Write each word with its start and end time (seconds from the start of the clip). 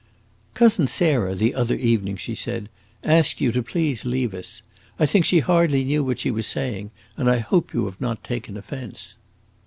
"Cousin 0.55 0.87
Sarah, 0.87 1.35
the 1.35 1.53
other 1.53 1.75
evening," 1.75 2.15
she 2.17 2.33
said, 2.33 2.69
"asked 3.03 3.39
you 3.39 3.51
to 3.51 3.61
please 3.61 4.03
leave 4.03 4.33
us. 4.33 4.63
I 4.97 5.05
think 5.05 5.25
she 5.25 5.41
hardly 5.41 5.83
knew 5.83 6.03
what 6.03 6.17
she 6.17 6.31
was 6.31 6.47
saying, 6.47 6.89
and 7.17 7.29
I 7.29 7.37
hope 7.37 7.71
you 7.71 7.85
have 7.85 8.01
not 8.01 8.23
taken 8.23 8.57
offense." 8.57 9.17